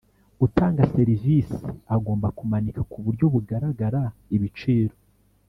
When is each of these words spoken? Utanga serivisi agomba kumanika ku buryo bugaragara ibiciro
Utanga 0.45 0.83
serivisi 0.95 1.57
agomba 1.95 2.27
kumanika 2.37 2.81
ku 2.91 2.97
buryo 3.05 3.25
bugaragara 3.33 4.01
ibiciro 4.35 4.95